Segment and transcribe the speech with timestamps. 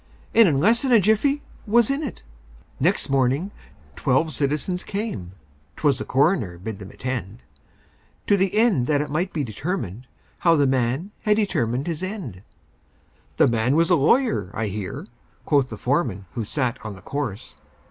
[0.33, 2.23] And in less than a jiffy was in it!
[2.79, 3.51] Next morning
[3.95, 5.33] twelve citizens came
[5.75, 7.43] ('Twas the coroner bade them attend),
[8.25, 10.07] To the end that it might be determined
[10.39, 12.41] How the man had determined his end!
[13.37, 15.05] "The man was a lawyer, I hear,"
[15.45, 17.57] Quoth the foreman who sat on the corse.